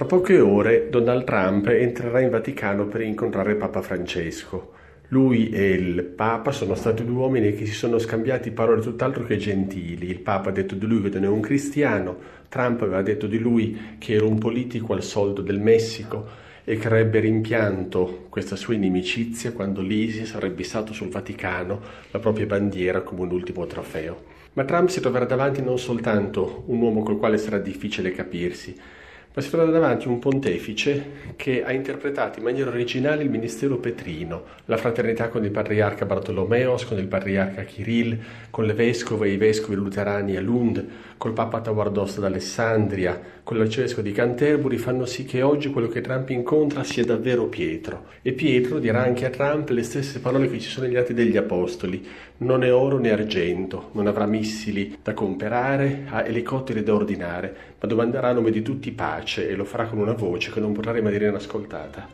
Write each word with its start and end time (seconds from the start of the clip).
Fra 0.00 0.08
poche 0.08 0.40
ore 0.40 0.88
Donald 0.88 1.24
Trump 1.24 1.66
entrerà 1.66 2.20
in 2.20 2.30
Vaticano 2.30 2.86
per 2.86 3.02
incontrare 3.02 3.54
Papa 3.56 3.82
Francesco. 3.82 4.72
Lui 5.08 5.50
e 5.50 5.72
il 5.72 6.04
Papa 6.04 6.52
sono 6.52 6.74
stati 6.74 7.04
due 7.04 7.16
uomini 7.16 7.52
che 7.52 7.66
si 7.66 7.74
sono 7.74 7.98
scambiati 7.98 8.50
parole 8.50 8.80
tutt'altro 8.80 9.24
che 9.24 9.36
gentili. 9.36 10.08
Il 10.08 10.20
Papa 10.20 10.48
ha 10.48 10.52
detto 10.52 10.74
di 10.74 10.86
lui 10.86 11.02
che 11.02 11.10
non 11.18 11.24
è 11.24 11.28
un 11.28 11.42
cristiano, 11.42 12.16
Trump 12.48 12.80
aveva 12.80 13.02
detto 13.02 13.26
di 13.26 13.38
lui 13.38 13.96
che 13.98 14.14
era 14.14 14.24
un 14.24 14.38
politico 14.38 14.94
al 14.94 15.02
soldo 15.02 15.42
del 15.42 15.60
Messico 15.60 16.26
e 16.64 16.78
che 16.78 16.86
avrebbe 16.86 17.18
rimpianto 17.18 18.24
questa 18.30 18.56
sua 18.56 18.72
inimicizia 18.72 19.52
quando 19.52 19.82
l'ISIS 19.82 20.32
avrebbe 20.32 20.62
stato 20.62 20.94
sul 20.94 21.10
Vaticano 21.10 21.78
la 22.10 22.20
propria 22.20 22.46
bandiera 22.46 23.02
come 23.02 23.20
un 23.20 23.32
ultimo 23.32 23.66
trofeo. 23.66 24.22
Ma 24.54 24.64
Trump 24.64 24.88
si 24.88 25.02
troverà 25.02 25.26
davanti 25.26 25.60
non 25.60 25.78
soltanto 25.78 26.64
un 26.68 26.80
uomo 26.80 27.02
col 27.02 27.18
quale 27.18 27.36
sarà 27.36 27.58
difficile 27.58 28.12
capirsi, 28.12 28.74
ma 29.32 29.42
si 29.42 29.50
trova 29.50 29.70
davanti 29.70 30.08
un 30.08 30.18
pontefice 30.18 31.34
che 31.36 31.62
ha 31.62 31.72
interpretato 31.72 32.38
in 32.38 32.44
maniera 32.44 32.70
originale 32.70 33.22
il 33.22 33.30
ministero 33.30 33.78
petrino, 33.78 34.42
la 34.64 34.76
fraternità 34.76 35.28
con 35.28 35.44
il 35.44 35.52
patriarca 35.52 36.04
Bartolomeos, 36.04 36.84
con 36.84 36.98
il 36.98 37.06
patriarca 37.06 37.62
Kirill, 37.62 38.18
con 38.50 38.64
le 38.64 38.74
vescove 38.74 39.28
e 39.28 39.32
i 39.32 39.36
vescovi 39.36 39.76
luterani 39.76 40.36
a 40.36 40.40
Lund, 40.40 40.84
col 41.16 41.32
papa 41.32 41.60
Tawardos 41.60 42.18
d'Alessandria, 42.18 43.20
con 43.44 43.58
l'arcivescovo 43.58 44.02
di 44.02 44.12
Canterbury, 44.12 44.76
fanno 44.76 45.04
sì 45.04 45.24
che 45.24 45.42
oggi 45.42 45.70
quello 45.70 45.88
che 45.88 46.00
Trump 46.00 46.30
incontra 46.30 46.82
sia 46.82 47.04
davvero 47.04 47.46
Pietro. 47.46 48.06
E 48.22 48.32
Pietro 48.32 48.78
dirà 48.78 49.02
anche 49.02 49.26
a 49.26 49.30
Trump 49.30 49.68
le 49.70 49.82
stesse 49.82 50.20
parole 50.20 50.48
che 50.48 50.58
ci 50.58 50.68
sono 50.68 50.86
negli 50.86 50.96
atti 50.96 51.14
degli 51.14 51.36
apostoli, 51.36 52.04
non 52.38 52.64
è 52.64 52.72
oro 52.72 52.98
né 52.98 53.10
argento, 53.10 53.90
non 53.92 54.06
avrà 54.06 54.24
missili 54.24 54.98
da 55.02 55.12
comperare, 55.12 56.04
ha 56.08 56.24
elicotteri 56.24 56.82
da 56.82 56.94
ordinare, 56.94 57.54
ma 57.80 57.88
domanderà 57.88 58.28
a 58.28 58.32
nome 58.32 58.50
di 58.50 58.62
tutti 58.62 58.90
pace 59.20 59.48
e 59.48 59.54
lo 59.54 59.64
farà 59.64 59.86
con 59.86 59.98
una 59.98 60.14
voce 60.14 60.50
che 60.50 60.58
non 60.60 60.72
potrà 60.72 60.92
rimanere 60.92 61.28
inascoltata. 61.28 62.08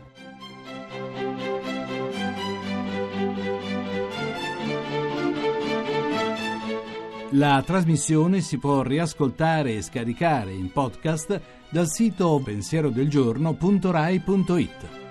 La 7.30 7.62
trasmissione 7.64 8.40
si 8.40 8.58
può 8.58 8.82
riascoltare 8.82 9.74
e 9.74 9.82
scaricare 9.82 10.52
in 10.52 10.72
podcast 10.72 11.40
dal 11.68 11.88
sito 11.88 12.40
pensierodelgiorno.rai.it. 12.42 15.05